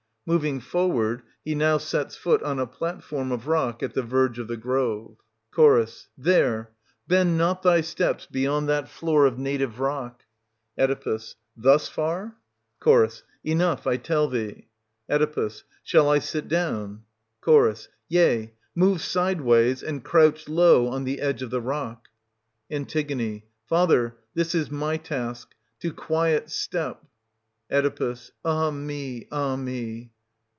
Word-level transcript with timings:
\Moving 0.27 0.59
forward, 0.61 1.23
he 1.43 1.55
nozv 1.55 1.81
sets 1.81 2.15
foot 2.15 2.43
on 2.43 2.59
a 2.59 2.67
platform 2.67 3.31
of 3.31 3.47
rock 3.47 3.81
at 3.81 3.95
the 3.95 4.03
verge 4.03 4.37
of 4.37 4.47
the 4.47 4.55
grove, 4.55 5.17
ant.i, 5.57 5.85
Ch. 5.85 6.07
There!— 6.15 6.69
bend 7.07 7.39
not 7.39 7.63
thy 7.63 7.81
steps 7.81 8.27
beyond 8.27 8.69
that 8.69 8.87
floor 8.87 9.25
of 9.25 9.39
native 9.39 9.79
rock. 9.79 10.23
Oe. 10.77 11.17
Thus 11.57 11.89
far?. 11.89 12.37
Ch. 12.85 13.23
Enough, 13.43 13.87
I 13.87 13.97
tell 13.97 14.27
thee. 14.29 14.67
Oe. 15.09 15.49
Shall 15.83 16.07
I 16.07 16.19
sit 16.19 16.47
down} 16.47 17.01
Ch. 17.43 17.87
Yea, 18.07 18.53
move 18.75 19.01
sideways 19.01 19.81
and 19.81 20.03
crouch 20.03 20.47
low 20.47 20.87
on 20.87 21.03
the 21.03 21.19
edge 21.19 21.41
of 21.41 21.49
the 21.49 21.61
rock. 21.61 22.07
200 22.69 23.09
An. 23.09 23.41
Father, 23.65 24.17
this 24.35 24.53
is 24.53 24.69
my 24.69 24.97
task: 24.97 25.55
to 25.79 25.91
quiet 25.91 26.51
step 26.51 27.03
(Oe. 27.73 28.15
Ah 28.45 28.69
me! 28.69 29.27
ah 29.31 29.55
me 29.55 30.11